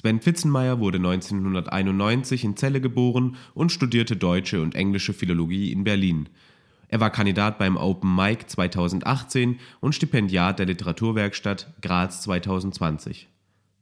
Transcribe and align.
Sven 0.00 0.20
Pfitzenmeier 0.20 0.78
wurde 0.78 0.98
1991 0.98 2.44
in 2.44 2.54
Celle 2.54 2.80
geboren 2.80 3.34
und 3.52 3.72
studierte 3.72 4.16
deutsche 4.16 4.62
und 4.62 4.76
englische 4.76 5.12
Philologie 5.12 5.72
in 5.72 5.82
Berlin. 5.82 6.28
Er 6.86 7.00
war 7.00 7.10
Kandidat 7.10 7.58
beim 7.58 7.76
Open 7.76 8.14
Mic 8.14 8.46
2018 8.46 9.58
und 9.80 9.96
Stipendiat 9.96 10.60
der 10.60 10.66
Literaturwerkstatt 10.66 11.74
Graz 11.82 12.22
2020. 12.22 13.26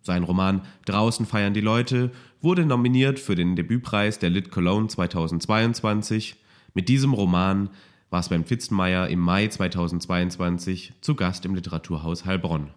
Sein 0.00 0.22
Roman 0.22 0.62
Draußen 0.86 1.26
feiern 1.26 1.52
die 1.52 1.60
Leute 1.60 2.12
wurde 2.40 2.64
nominiert 2.64 3.18
für 3.20 3.34
den 3.34 3.54
Debütpreis 3.54 4.18
der 4.18 4.30
Lit 4.30 4.50
Cologne 4.50 4.88
2022. 4.88 6.36
Mit 6.72 6.88
diesem 6.88 7.12
Roman 7.12 7.68
war 8.08 8.22
Sven 8.22 8.46
Pfitzenmeier 8.46 9.08
im 9.08 9.20
Mai 9.20 9.48
2022 9.48 10.94
zu 11.02 11.14
Gast 11.14 11.44
im 11.44 11.54
Literaturhaus 11.54 12.24
Heilbronn. 12.24 12.70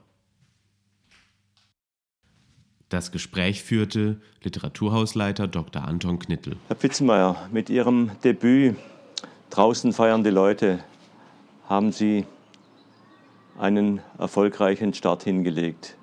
Das 2.90 3.12
Gespräch 3.12 3.64
führte 3.64 4.20
Literaturhausleiter 4.44 5.48
Dr. 5.48 5.84
Anton 5.88 6.20
Knittel. 6.20 6.58
Herr 6.68 6.76
Pfitzenmeier, 6.76 7.48
mit 7.52 7.70
Ihrem 7.70 8.12
Debüt 8.23 8.76
Draußen 9.50 9.94
feiern 9.94 10.23
die 10.23 10.30
Leute 10.30 10.80
haben 11.67 11.92
Sie 11.92 12.26
einen 13.58 14.00
erfolgreichen 14.20 14.94
Start 14.94 15.23
hingelegt. 15.23 15.98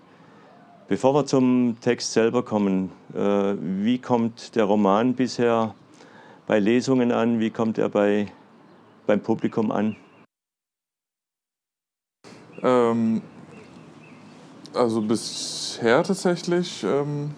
Bevor 0.88 1.14
wir 1.14 1.26
zum 1.26 1.76
Text 1.80 2.12
selber 2.12 2.44
kommen, 2.44 2.90
äh, 3.14 3.54
wie 3.58 3.98
kommt 3.98 4.56
der 4.56 4.64
Roman 4.64 5.14
bisher 5.14 5.74
bei 6.48 6.58
Lesungen 6.58 7.12
an? 7.12 7.38
Wie 7.38 7.50
kommt 7.50 7.78
er 7.78 7.88
bei, 7.88 8.26
beim 9.06 9.20
Publikum 9.20 9.70
an? 9.70 9.96
Ähm, 12.62 13.22
also 14.76 15.00
bisher 15.00 16.02
tatsächlich 16.02 16.84
ähm, 16.84 17.30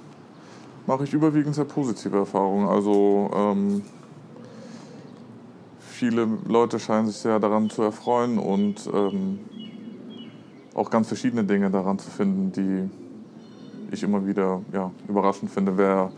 mache 0.87 1.05
ich 1.05 1.13
überwiegend 1.13 1.55
sehr 1.55 1.65
positive 1.65 2.17
Erfahrungen. 2.17 2.67
Also 2.67 3.31
ähm, 3.35 3.83
viele 5.81 6.29
Leute 6.47 6.79
scheinen 6.79 7.07
sich 7.07 7.17
sehr 7.17 7.39
daran 7.39 7.71
zu 7.71 7.83
erfreuen 7.83 8.39
und 8.39 8.89
ähm, 8.93 9.41
auch 10.75 10.91
ganz 10.91 11.09
verschiedene 11.09 11.45
Dinge 11.45 11.71
daran 11.71 11.99
zu 11.99 12.11
finden, 12.11 12.53
die 12.53 13.95
ich 13.95 14.03
immer 14.03 14.27
wieder 14.27 14.63
ja, 14.73 14.91
überraschend 15.09 15.51
finde, 15.51 15.77
wer 15.77 16.13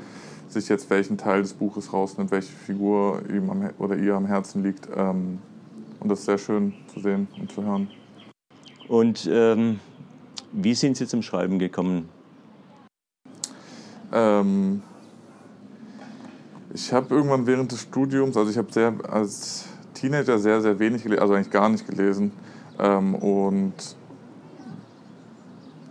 sich 0.49 0.69
jetzt 0.69 0.91
welchen 0.91 1.17
Teil 1.17 1.43
des 1.43 1.55
Buches 1.55 1.93
rausnimmt, 1.93 2.31
welche 2.31 2.53
Figur 2.53 3.23
ihm 3.29 3.49
am, 3.51 3.71
oder 3.79 3.97
ihr 3.97 4.15
am 4.15 4.27
Herzen 4.27 4.63
liegt. 4.63 4.89
Ähm, 4.95 5.39
und 6.01 6.09
das 6.09 6.21
ist 6.21 6.27
sehr 6.27 6.39
schön 6.39 6.75
zu 6.93 7.01
sehen 7.01 7.29
und 7.39 7.53
zu 7.53 7.63
hören. 7.63 7.89
Und 8.89 9.29
ähm, 9.31 9.79
wie 10.53 10.75
sind 10.75 10.97
Sie 10.97 11.07
zum 11.07 11.23
Schreiben 11.23 11.59
gekommen? 11.59 12.09
Ähm, 14.13 14.83
ich 16.73 16.93
habe 16.93 17.15
irgendwann 17.15 17.47
während 17.47 17.73
des 17.73 17.83
Studiums, 17.83 18.37
also 18.37 18.51
ich 18.51 18.59
habe 18.59 18.73
sehr 18.73 18.93
als 19.09 19.67
Teenager 19.95 20.39
sehr, 20.39 20.61
sehr 20.61 20.79
wenig 20.79 21.03
gelesen, 21.03 21.23
also 21.23 21.35
eigentlich 21.35 21.51
gar 21.51 21.69
nicht 21.69 21.87
gelesen. 21.87 22.33
Ähm, 22.79 23.15
und 23.15 23.75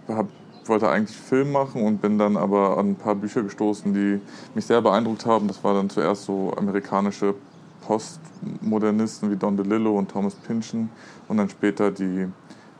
hab, 0.07 0.27
wollte 0.65 0.89
eigentlich 0.89 1.15
Film 1.17 1.51
machen 1.51 1.83
und 1.83 2.01
bin 2.01 2.17
dann 2.17 2.37
aber 2.37 2.77
an 2.77 2.91
ein 2.91 2.95
paar 2.95 3.15
Bücher 3.15 3.43
gestoßen, 3.43 3.93
die 3.93 4.19
mich 4.55 4.65
sehr 4.65 4.81
beeindruckt 4.81 5.25
haben. 5.25 5.47
Das 5.47 5.63
war 5.63 5.73
dann 5.73 5.89
zuerst 5.89 6.25
so 6.25 6.53
amerikanische 6.57 7.35
Postmodernisten 7.81 9.31
wie 9.31 9.35
Don 9.35 9.57
DeLillo 9.57 9.97
und 9.97 10.11
Thomas 10.11 10.35
Pynchon 10.35 10.89
und 11.27 11.37
dann 11.37 11.49
später 11.49 11.91
die 11.91 12.27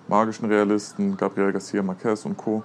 magischen 0.09 0.49
Realisten, 0.49 1.15
Gabriel 1.15 1.51
Garcia 1.51 1.81
Marquez 1.83 2.25
und 2.25 2.35
Co., 2.35 2.63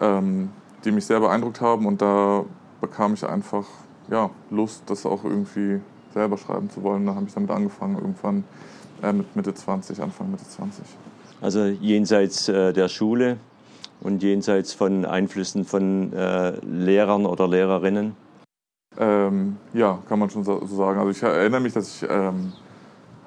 ähm, 0.00 0.50
die 0.84 0.90
mich 0.90 1.06
sehr 1.06 1.20
beeindruckt 1.20 1.60
haben 1.60 1.86
und 1.86 2.00
da 2.00 2.44
bekam 2.80 3.14
ich 3.14 3.24
einfach 3.26 3.64
ja, 4.10 4.30
Lust, 4.50 4.84
das 4.86 5.04
auch 5.04 5.24
irgendwie 5.24 5.80
selber 6.14 6.38
schreiben 6.38 6.70
zu 6.70 6.82
wollen. 6.82 7.04
Da 7.06 7.14
habe 7.14 7.26
ich 7.26 7.34
damit 7.34 7.50
angefangen, 7.50 7.96
irgendwann 7.96 8.44
äh, 9.02 9.12
mit 9.12 9.34
Mitte 9.36 9.54
20, 9.54 10.00
Anfang 10.00 10.30
Mitte 10.30 10.44
20. 10.44 10.84
Also 11.40 11.64
jenseits 11.64 12.48
äh, 12.48 12.72
der 12.72 12.88
Schule 12.88 13.36
und 14.00 14.22
jenseits 14.22 14.72
von 14.72 15.04
Einflüssen 15.04 15.64
von 15.64 16.12
äh, 16.12 16.58
Lehrern 16.64 17.26
oder 17.26 17.46
Lehrerinnen? 17.46 18.16
Ähm, 18.98 19.56
ja, 19.74 19.98
kann 20.08 20.18
man 20.18 20.30
schon 20.30 20.44
so 20.44 20.64
sagen. 20.66 20.98
Also 20.98 21.10
ich 21.10 21.22
erinnere 21.22 21.60
mich, 21.60 21.72
dass 21.72 22.02
ich 22.02 22.08
ähm, 22.10 22.52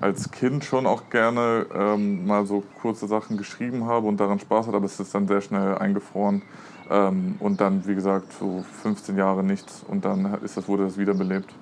als 0.01 0.31
Kind 0.31 0.65
schon 0.65 0.85
auch 0.85 1.09
gerne 1.09 1.67
ähm, 1.73 2.25
mal 2.25 2.45
so 2.45 2.63
kurze 2.81 3.07
Sachen 3.07 3.37
geschrieben 3.37 3.85
habe 3.85 4.07
und 4.07 4.19
daran 4.19 4.39
Spaß 4.39 4.67
hatte, 4.67 4.77
aber 4.77 4.85
es 4.85 4.99
ist 4.99 5.13
dann 5.13 5.27
sehr 5.27 5.41
schnell 5.41 5.77
eingefroren. 5.77 6.41
Ähm, 6.89 7.35
und 7.39 7.61
dann, 7.61 7.87
wie 7.87 7.95
gesagt, 7.95 8.33
so 8.33 8.65
15 8.81 9.17
Jahre 9.17 9.43
nichts 9.43 9.83
und 9.87 10.03
dann 10.03 10.39
ist 10.43 10.57
das, 10.57 10.67
wurde 10.67 10.83
das 10.85 10.97
wiederbelebt. 10.97 11.53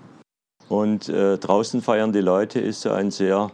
Und 0.69 1.09
äh, 1.09 1.37
draußen 1.37 1.81
feiern 1.81 2.13
die 2.13 2.21
Leute 2.21 2.59
ist 2.59 2.81
so 2.81 2.91
ein 2.91 3.11
sehr 3.11 3.51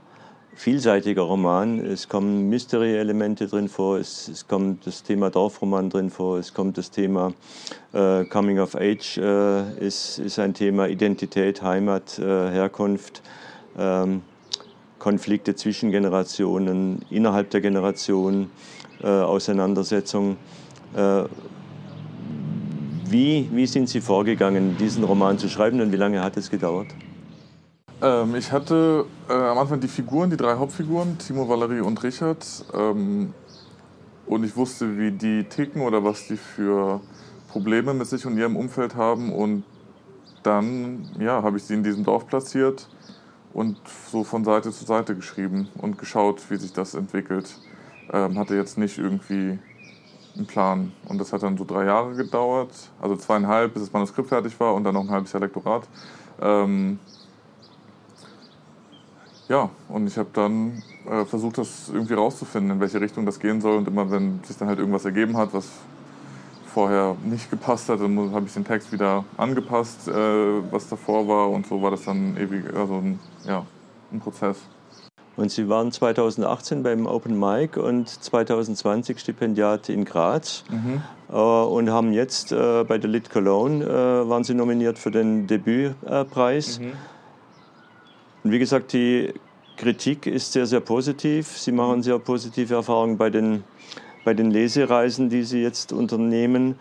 vielseitiger 0.53 1.23
Roman. 1.23 1.79
Es 1.79 2.07
kommen 2.07 2.49
Mystery-Elemente 2.49 3.47
drin 3.47 3.67
vor, 3.67 3.97
es, 3.97 4.27
es, 4.27 4.47
kommt 4.47 4.85
das 4.85 5.03
Thema 5.03 5.29
Dorfroman 5.29 5.89
drin 5.89 6.09
vor, 6.09 6.37
es 6.37 6.53
kommt 6.53 6.77
das 6.77 6.91
Thema 6.91 7.33
äh, 7.93 8.23
Coming 8.25 8.59
of 8.59 8.75
Age, 8.75 9.17
äh, 9.17 9.85
ist, 9.85 10.19
ist 10.19 10.39
ein 10.39 10.53
Thema 10.53 10.87
Identität, 10.87 11.61
Heimat, 11.61 12.19
äh, 12.19 12.51
Herkunft. 12.51 13.21
Ähm, 13.77 14.21
Konflikte 14.99 15.55
zwischen 15.55 15.91
Generationen, 15.91 17.03
innerhalb 17.09 17.49
der 17.49 17.61
Generation, 17.61 18.49
äh, 19.03 19.07
Auseinandersetzungen. 19.07 20.37
Äh, 20.95 21.23
wie, 23.07 23.49
wie 23.53 23.67
sind 23.67 23.87
Sie 23.89 24.01
vorgegangen, 24.01 24.77
diesen 24.77 25.03
Roman 25.03 25.37
zu 25.37 25.47
schreiben 25.47 25.79
und 25.81 25.91
wie 25.91 25.97
lange 25.97 26.23
hat 26.23 26.37
es 26.37 26.49
gedauert? 26.49 26.87
Ähm, 28.01 28.35
ich 28.35 28.51
hatte 28.51 29.05
äh, 29.29 29.33
am 29.33 29.57
Anfang 29.57 29.79
die 29.79 29.87
Figuren, 29.87 30.29
die 30.29 30.37
drei 30.37 30.55
Hauptfiguren, 30.55 31.17
Timo, 31.17 31.47
Valerie 31.47 31.81
und 31.81 32.01
Richard. 32.03 32.45
Ähm, 32.73 33.33
und 34.25 34.43
ich 34.43 34.55
wusste, 34.55 34.97
wie 34.97 35.11
die 35.11 35.43
ticken 35.43 35.81
oder 35.81 36.03
was 36.03 36.27
die 36.27 36.37
für 36.37 36.99
Probleme 37.49 37.93
mit 37.93 38.07
sich 38.07 38.25
und 38.25 38.37
ihrem 38.37 38.55
Umfeld 38.55 38.95
haben. 38.95 39.31
Und 39.31 39.63
dann 40.43 41.09
ja, 41.19 41.43
habe 41.43 41.57
ich 41.57 41.63
sie 41.63 41.75
in 41.75 41.83
diesem 41.83 42.03
Dorf 42.03 42.27
platziert 42.27 42.87
und 43.55 43.77
so 44.11 44.25
von 44.25 44.43
Seite 44.43 44.69
zu 44.71 44.83
Seite 44.83 45.15
geschrieben 45.15 45.69
und 45.77 45.97
geschaut, 45.97 46.41
wie 46.51 46.57
sich 46.57 46.73
das 46.73 46.93
entwickelt. 46.93 47.57
Ähm, 48.11 48.37
hatte 48.37 48.53
jetzt 48.55 48.77
nicht 48.77 48.97
irgendwie 48.97 49.57
einen 50.35 50.45
Plan. 50.45 50.91
Und 51.07 51.19
das 51.19 51.31
hat 51.31 51.41
dann 51.41 51.57
so 51.57 51.63
drei 51.63 51.85
Jahre 51.85 52.15
gedauert, 52.15 52.71
also 53.01 53.15
zweieinhalb, 53.15 53.73
bis 53.73 53.83
das 53.83 53.93
Manuskript 53.93 54.27
fertig 54.27 54.59
war 54.59 54.75
und 54.75 54.83
dann 54.83 54.93
noch 54.93 55.03
ein 55.03 55.09
halbes 55.09 55.31
Jahr 55.31 55.39
Lektorat. 55.39 55.87
Ähm, 56.41 56.99
ja, 59.47 59.69
und 59.87 60.05
ich 60.05 60.17
habe 60.17 60.29
dann 60.33 60.83
äh, 61.09 61.23
versucht, 61.23 61.57
das 61.57 61.89
irgendwie 61.93 62.15
rauszufinden, 62.15 62.71
in 62.71 62.79
welche 62.81 62.99
Richtung 62.99 63.25
das 63.25 63.39
gehen 63.39 63.61
soll. 63.61 63.77
Und 63.77 63.87
immer, 63.87 64.11
wenn 64.11 64.43
sich 64.43 64.57
dann 64.57 64.67
halt 64.67 64.79
irgendwas 64.79 65.05
ergeben 65.05 65.37
hat, 65.37 65.53
was 65.53 65.69
vorher 66.75 67.15
nicht 67.23 67.49
gepasst 67.49 67.87
hat, 67.87 68.01
dann 68.01 68.33
habe 68.33 68.47
ich 68.47 68.53
den 68.53 68.65
Text 68.65 68.91
wieder 68.91 69.23
angepasst, 69.37 70.09
äh, 70.09 70.11
was 70.11 70.89
davor 70.89 71.25
war 71.25 71.49
und 71.49 71.65
so 71.65 71.81
war 71.81 71.89
das 71.89 72.03
dann 72.03 72.35
ewig, 72.35 72.65
also 72.75 72.95
ein, 72.95 73.17
ja, 73.47 73.65
ein 74.11 74.19
Prozess. 74.19 74.57
Und 75.37 75.51
Sie 75.51 75.69
waren 75.69 75.91
2018 75.91 76.83
beim 76.83 77.07
Open 77.07 77.39
Mic 77.39 77.77
und 77.77 78.09
2020 78.09 79.19
Stipendiat 79.19 79.87
in 79.87 80.03
Graz 80.03 80.65
mhm. 80.69 81.01
äh, 81.29 81.33
und 81.33 81.89
haben 81.89 82.11
jetzt 82.11 82.51
äh, 82.51 82.83
bei 82.83 82.97
der 82.97 83.09
Lit 83.09 83.29
Cologne 83.29 83.83
äh, 83.83 84.29
waren 84.29 84.43
Sie 84.43 84.53
nominiert 84.53 84.99
für 84.99 85.11
den 85.11 85.47
Debütpreis. 85.47 86.79
Mhm. 86.79 86.91
Und 88.43 88.51
wie 88.51 88.59
gesagt, 88.59 88.91
die 88.91 89.33
Kritik 89.77 90.25
ist 90.27 90.51
sehr, 90.51 90.65
sehr 90.65 90.81
positiv. 90.81 91.57
Sie 91.57 91.71
machen 91.71 92.03
sehr 92.03 92.19
positive 92.19 92.75
Erfahrungen 92.75 93.17
bei 93.17 93.29
den 93.29 93.63
bei 94.25 94.33
den 94.33 94.51
Lesereisen, 94.51 95.29
die 95.29 95.43
Sie 95.43 95.61
jetzt 95.61 95.93
unternehmen. 95.93 96.77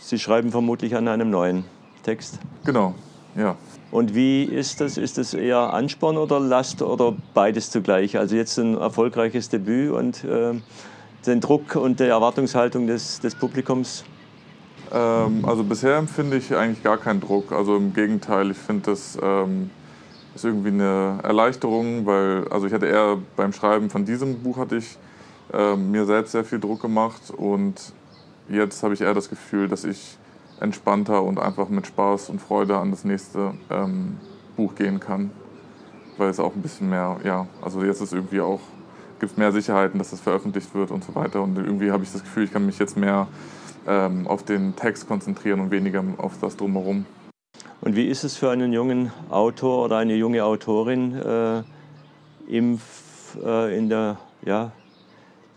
Sie 0.00 0.18
schreiben 0.18 0.50
vermutlich 0.50 0.94
an 0.94 1.08
einem 1.08 1.30
neuen 1.30 1.64
Text. 2.02 2.38
Genau, 2.64 2.94
ja. 3.36 3.56
Und 3.90 4.14
wie 4.14 4.44
ist 4.44 4.82
das? 4.82 4.98
Ist 4.98 5.16
das 5.16 5.32
eher 5.32 5.72
Ansporn 5.72 6.18
oder 6.18 6.40
Last 6.40 6.82
oder 6.82 7.14
beides 7.32 7.70
zugleich? 7.70 8.18
Also 8.18 8.36
jetzt 8.36 8.58
ein 8.58 8.76
erfolgreiches 8.76 9.48
Debüt 9.48 9.92
und 9.92 10.24
äh, 10.24 10.54
den 11.26 11.40
Druck 11.40 11.76
und 11.76 12.00
die 12.00 12.04
Erwartungshaltung 12.04 12.86
des, 12.86 13.20
des 13.20 13.34
Publikums? 13.34 14.04
Ähm, 14.92 15.44
also 15.44 15.64
bisher 15.64 15.96
empfinde 15.96 16.36
ich 16.36 16.54
eigentlich 16.54 16.82
gar 16.82 16.98
keinen 16.98 17.20
Druck. 17.20 17.52
Also 17.52 17.76
im 17.76 17.94
Gegenteil, 17.94 18.50
ich 18.50 18.58
finde 18.58 18.90
das 18.90 19.16
ähm, 19.22 19.70
ist 20.34 20.44
irgendwie 20.44 20.68
eine 20.68 21.20
Erleichterung, 21.22 22.04
weil 22.04 22.46
also 22.48 22.66
ich 22.66 22.72
hatte 22.72 22.86
eher 22.86 23.18
beim 23.36 23.52
Schreiben 23.52 23.88
von 23.88 24.04
diesem 24.04 24.40
Buch 24.42 24.58
hatte 24.58 24.76
ich 24.76 24.98
äh, 25.52 25.76
mir 25.76 26.04
selbst 26.06 26.32
sehr 26.32 26.44
viel 26.44 26.60
Druck 26.60 26.80
gemacht 26.82 27.30
und 27.36 27.92
jetzt 28.48 28.82
habe 28.82 28.94
ich 28.94 29.00
eher 29.00 29.14
das 29.14 29.28
Gefühl, 29.28 29.68
dass 29.68 29.84
ich 29.84 30.18
entspannter 30.60 31.22
und 31.22 31.38
einfach 31.38 31.68
mit 31.68 31.86
Spaß 31.86 32.30
und 32.30 32.40
Freude 32.40 32.76
an 32.78 32.90
das 32.90 33.04
nächste 33.04 33.54
ähm, 33.70 34.18
Buch 34.56 34.74
gehen 34.74 35.00
kann, 35.00 35.30
weil 36.16 36.30
es 36.30 36.40
auch 36.40 36.54
ein 36.54 36.62
bisschen 36.62 36.90
mehr, 36.90 37.18
ja, 37.24 37.46
also 37.62 37.82
jetzt 37.82 38.00
ist 38.00 38.12
irgendwie 38.12 38.40
auch 38.40 38.60
gibt 39.20 39.32
es 39.32 39.38
mehr 39.38 39.52
Sicherheiten, 39.52 39.98
dass 39.98 40.10
das 40.10 40.20
veröffentlicht 40.20 40.74
wird 40.74 40.90
und 40.90 41.04
so 41.04 41.14
weiter 41.14 41.42
und 41.42 41.56
irgendwie 41.58 41.90
habe 41.90 42.04
ich 42.04 42.12
das 42.12 42.22
Gefühl, 42.22 42.44
ich 42.44 42.52
kann 42.52 42.66
mich 42.66 42.78
jetzt 42.78 42.96
mehr 42.96 43.26
ähm, 43.86 44.26
auf 44.26 44.44
den 44.44 44.76
Text 44.76 45.08
konzentrieren 45.08 45.60
und 45.60 45.70
weniger 45.70 46.04
auf 46.18 46.38
das 46.40 46.56
drumherum. 46.56 47.06
Und 47.80 47.96
wie 47.96 48.06
ist 48.06 48.24
es 48.24 48.36
für 48.36 48.50
einen 48.50 48.72
jungen 48.72 49.12
Autor 49.30 49.84
oder 49.84 49.98
eine 49.98 50.14
junge 50.14 50.44
Autorin 50.44 51.14
äh, 51.14 51.62
im, 52.48 52.80
äh, 53.44 53.76
in 53.76 53.88
der 53.88 54.18
ja, 54.44 54.72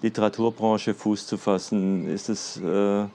Literaturbranche 0.01 0.94
Fuß 0.94 1.27
zu 1.27 1.38
fassen? 1.38 2.07
Ist 2.07 2.30
es, 2.30 2.57
äh, 2.57 3.06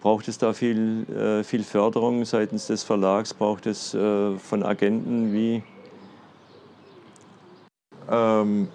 braucht 0.00 0.28
es 0.28 0.38
da 0.38 0.52
viel, 0.52 1.06
äh, 1.10 1.44
viel 1.44 1.64
Förderung 1.64 2.24
seitens 2.24 2.66
des 2.66 2.82
Verlags? 2.82 3.34
Braucht 3.34 3.66
es 3.66 3.94
äh, 3.94 4.36
von 4.38 4.62
Agenten? 4.62 5.32
Wie? 5.32 5.62
Ähm, 8.10 8.68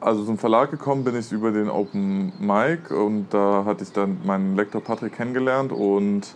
also 0.00 0.24
zum 0.24 0.38
Verlag 0.38 0.70
gekommen 0.70 1.04
bin 1.04 1.16
ich 1.18 1.32
über 1.32 1.50
den 1.50 1.68
Open 1.68 2.32
Mic 2.38 2.90
und 2.90 3.26
da 3.30 3.64
hatte 3.64 3.84
ich 3.84 3.92
dann 3.92 4.18
meinen 4.24 4.56
Lektor 4.56 4.80
Patrick 4.80 5.14
kennengelernt 5.14 5.72
und 5.72 6.34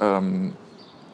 ähm, 0.00 0.54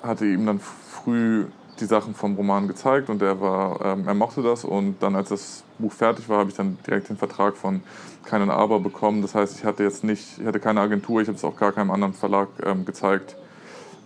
hatte 0.02 0.26
ihm 0.26 0.46
dann 0.46 0.58
früh 0.58 1.46
die 1.80 1.84
Sachen 1.86 2.14
vom 2.14 2.36
Roman 2.36 2.68
gezeigt 2.68 3.08
und 3.08 3.22
er 3.22 3.40
war, 3.40 3.80
ähm, 3.84 4.06
er 4.06 4.14
mochte 4.14 4.42
das 4.42 4.64
und 4.64 5.02
dann 5.02 5.16
als 5.16 5.30
das 5.30 5.64
Buch 5.78 5.92
fertig 5.92 6.28
war, 6.28 6.38
habe 6.38 6.50
ich 6.50 6.56
dann 6.56 6.78
direkt 6.86 7.08
den 7.08 7.16
Vertrag 7.16 7.56
von 7.56 7.82
Keinen 8.24 8.50
Aber 8.50 8.78
bekommen. 8.78 9.22
Das 9.22 9.34
heißt, 9.34 9.58
ich 9.58 9.64
hatte 9.64 9.82
jetzt 9.82 10.04
nicht, 10.04 10.38
ich 10.38 10.46
hatte 10.46 10.60
keine 10.60 10.80
Agentur, 10.80 11.20
ich 11.22 11.28
habe 11.28 11.36
es 11.36 11.44
auch 11.44 11.56
gar 11.56 11.72
keinem 11.72 11.90
anderen 11.90 12.14
Verlag 12.14 12.48
ähm, 12.64 12.84
gezeigt. 12.84 13.36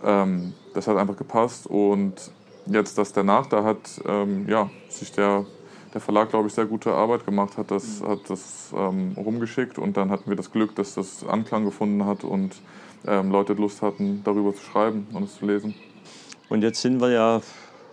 Ähm, 0.03 0.53
das 0.73 0.87
hat 0.87 0.97
einfach 0.97 1.17
gepasst 1.17 1.67
und 1.67 2.31
jetzt 2.65 2.97
das 2.97 3.13
danach, 3.13 3.47
da 3.47 3.63
hat 3.63 4.01
ähm, 4.05 4.47
ja, 4.47 4.69
sich 4.89 5.11
der 5.11 5.45
der 5.93 6.01
Verlag, 6.01 6.29
glaube 6.29 6.47
ich, 6.47 6.53
sehr 6.53 6.65
gute 6.65 6.93
Arbeit 6.93 7.25
gemacht 7.25 7.57
hat, 7.57 7.71
das, 7.71 8.01
hat 8.01 8.29
das 8.29 8.73
ähm, 8.75 9.13
rumgeschickt 9.17 9.79
und 9.79 9.97
dann 9.97 10.11
hatten 10.11 10.29
wir 10.29 10.35
das 10.35 10.51
Glück, 10.51 10.75
dass 10.75 10.93
das 10.93 11.25
Anklang 11.25 11.65
gefunden 11.65 12.05
hat 12.05 12.23
und 12.23 12.61
ähm, 13.07 13.31
Leute 13.31 13.53
Lust 13.53 13.81
hatten, 13.81 14.21
darüber 14.23 14.53
zu 14.53 14.63
schreiben 14.63 15.07
und 15.13 15.23
es 15.23 15.37
zu 15.37 15.45
lesen. 15.45 15.73
Und 16.49 16.63
jetzt 16.63 16.81
sind 16.81 17.01
wir 17.01 17.11
ja 17.11 17.41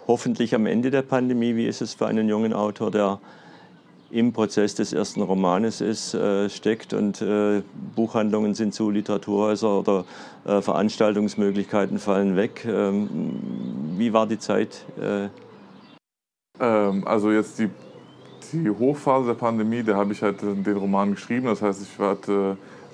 hoffentlich 0.06 0.54
am 0.54 0.66
Ende 0.66 0.90
der 0.90 1.02
Pandemie. 1.02 1.56
Wie 1.56 1.66
ist 1.66 1.80
es 1.80 1.94
für 1.94 2.06
einen 2.06 2.28
jungen 2.28 2.52
Autor, 2.52 2.90
der 2.90 3.20
im 4.10 4.32
Prozess 4.32 4.76
des 4.76 4.92
ersten 4.92 5.22
Romanes 5.22 5.80
ist, 5.80 6.14
äh, 6.14 6.48
steckt 6.48 6.92
und 6.92 7.20
äh, 7.20 7.62
Buchhandlungen 7.96 8.54
sind 8.54 8.72
zu, 8.72 8.90
Literaturhäuser 8.90 9.80
oder 9.80 10.04
äh, 10.44 10.60
Veranstaltungsmöglichkeiten 10.60 11.98
fallen 11.98 12.36
weg. 12.36 12.64
Ähm, 12.64 13.08
wie 13.96 14.12
war 14.12 14.28
die 14.28 14.38
Zeit? 14.38 14.84
Äh? 15.00 15.28
Ähm, 16.60 17.04
also 17.06 17.32
jetzt 17.32 17.58
die 17.58 17.70
die 18.52 18.70
Hochphase 18.70 19.28
der 19.28 19.34
Pandemie, 19.34 19.82
da 19.82 19.96
habe 19.96 20.12
ich 20.12 20.22
halt 20.22 20.42
den 20.42 20.76
Roman 20.76 21.14
geschrieben. 21.14 21.46
Das 21.46 21.62
heißt, 21.62 21.82
ich 21.82 21.98
war, 21.98 22.16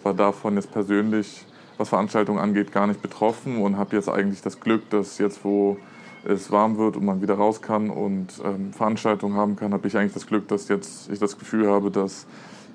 war 0.03 0.15
davon 0.15 0.55
jetzt 0.57 0.71
persönlich, 0.71 1.45
was 1.81 1.89
Veranstaltungen 1.89 2.39
angeht, 2.39 2.73
gar 2.73 2.87
nicht 2.87 3.01
betroffen 3.01 3.63
und 3.63 3.79
habe 3.79 3.97
jetzt 3.97 4.09
eigentlich 4.09 4.43
das 4.43 4.61
Glück, 4.61 4.89
dass 4.91 5.19
jetzt, 5.19 5.45
wo 5.45 5.79
es 6.25 6.53
warm 6.53 6.77
wird 6.77 6.97
und 6.97 7.07
man 7.07 7.23
wieder 7.23 7.35
raus 7.35 7.63
kann 7.63 7.89
und 7.89 8.41
ähm, 8.45 8.75
Veranstaltungen 8.75 9.35
haben 9.35 9.57
kann, 9.57 9.73
habe 9.73 9.89
ich 9.89 9.97
eigentlich 9.97 10.13
das 10.13 10.27
Glück, 10.27 10.47
dass 10.49 10.69
jetzt 10.69 11.11
ich 11.11 11.19
das 11.19 11.39
Gefühl 11.39 11.69
habe, 11.69 11.91
dass 11.91 12.27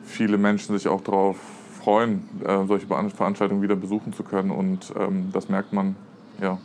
viele 0.04 0.40
Menschen 0.40 0.76
sich 0.76 0.88
auch 0.88 1.02
darauf 1.02 1.38
freuen, 1.80 2.28
äh, 2.44 2.66
solche 2.66 2.88
Veranstaltungen 2.88 3.62
wieder 3.62 3.76
besuchen 3.76 4.12
zu 4.12 4.24
können. 4.24 4.50
Und 4.50 4.92
ähm, 5.00 5.30
das 5.32 5.50
merkt 5.50 5.72
man, 5.72 5.96
ja. 6.42 6.58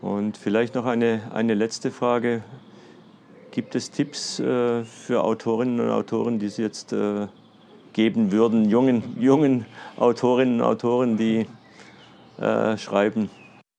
Und 0.00 0.36
vielleicht 0.36 0.74
noch 0.74 0.86
eine, 0.86 1.30
eine 1.32 1.54
letzte 1.54 1.92
Frage. 1.92 2.42
Gibt 3.52 3.76
es 3.76 3.92
Tipps 3.92 4.40
äh, 4.40 4.84
für 4.84 5.22
Autorinnen 5.22 5.78
und 5.78 5.90
Autoren, 5.90 6.40
die 6.40 6.48
Sie 6.48 6.62
jetzt 6.62 6.92
äh, 6.92 7.28
geben 7.96 8.30
würden, 8.30 8.68
jungen, 8.68 9.16
jungen 9.18 9.64
Autorinnen 9.96 10.60
und 10.60 10.66
Autoren, 10.66 11.16
die 11.16 11.46
äh, 12.38 12.76
schreiben? 12.76 13.30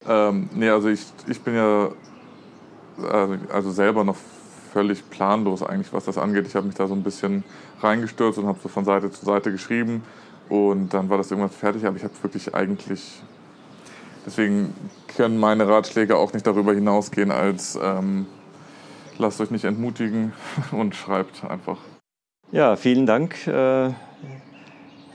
Ähm, 0.08 0.50
nee, 0.56 0.70
also 0.70 0.90
ich, 0.90 1.06
ich 1.28 1.40
bin 1.40 1.54
ja 1.56 1.90
also, 3.12 3.36
also 3.54 3.72
selber 3.72 4.04
noch 4.04 4.16
völlig 4.74 5.08
planlos 5.12 5.62
eigentlich, 5.62 5.94
was 5.94 6.06
das 6.06 6.18
angeht. 6.18 6.48
Ich 6.48 6.56
habe 6.56 6.66
mich 6.66 6.76
da 6.76 6.88
so 6.88 6.96
ein 6.96 7.04
bisschen 7.04 7.44
reingestürzt 7.80 8.40
und 8.40 8.48
habe 8.48 8.58
so 8.62 8.70
von 8.70 8.86
Seite 8.86 9.12
zu 9.12 9.24
Seite 9.24 9.52
geschrieben 9.52 10.04
und 10.50 10.96
dann 10.96 11.10
war 11.10 11.18
das 11.20 11.30
irgendwann 11.30 11.52
fertig, 11.52 11.86
aber 11.86 11.98
ich 11.98 12.04
habe 12.04 12.14
wirklich 12.24 12.56
eigentlich, 12.56 13.22
deswegen 14.26 14.74
können 15.16 15.38
meine 15.38 15.68
Ratschläge 15.68 16.18
auch 16.18 16.34
nicht 16.34 16.48
darüber 16.48 16.74
hinausgehen, 16.74 17.30
als 17.30 17.78
ähm, 17.80 18.26
lasst 19.20 19.40
euch 19.42 19.52
nicht 19.52 19.66
entmutigen 19.66 20.34
und 20.72 20.96
schreibt 20.96 21.44
einfach. 21.44 21.78
Ja, 22.52 22.78
vielen 22.78 23.06
Dank, 23.06 23.46
äh, 23.46 23.92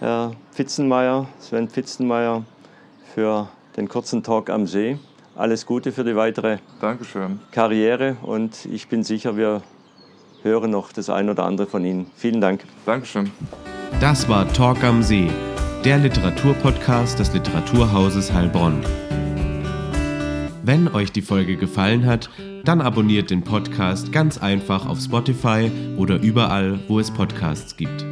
Herr 0.03 0.33
Pfitzenmeier, 0.51 1.29
Sven 1.39 1.69
Pfitzenmeier, 1.69 2.43
für 3.15 3.47
den 3.77 3.89
kurzen 3.89 4.25
Talk 4.25 4.51
am 4.51 4.67
See. 4.67 4.99
Alles 5.37 5.65
Gute 5.65 5.93
für 5.93 6.03
die 6.03 6.17
weitere 6.17 6.59
Dankeschön. 6.81 7.39
Karriere 7.53 8.17
und 8.23 8.67
ich 8.67 8.89
bin 8.89 9.05
sicher, 9.05 9.37
wir 9.37 9.63
hören 10.43 10.73
noch 10.73 10.93
das 10.93 11.09
ein 11.09 11.31
oder 11.31 11.45
andere 11.45 11.69
von 11.69 11.85
Ihnen. 11.85 12.11
Vielen 12.17 12.41
Dank. 12.41 12.65
Dankeschön. 12.85 13.31
Das 14.01 14.29
war 14.29 14.53
Talk 14.53 14.83
am 14.83 15.05
See, 15.05 15.31
der 15.85 15.99
Literaturpodcast 15.99 17.21
des 17.21 17.33
Literaturhauses 17.33 18.33
Heilbronn. 18.33 18.81
Wenn 20.65 20.89
euch 20.89 21.13
die 21.13 21.23
Folge 21.23 21.57
gefallen 21.57 22.07
hat, 22.07 22.29
dann 22.65 22.81
abonniert 22.81 23.31
den 23.31 23.45
Podcast 23.45 24.11
ganz 24.11 24.37
einfach 24.37 24.85
auf 24.85 24.99
Spotify 24.99 25.71
oder 25.97 26.21
überall, 26.21 26.81
wo 26.89 26.99
es 26.99 27.13
Podcasts 27.13 27.77
gibt. 27.77 28.05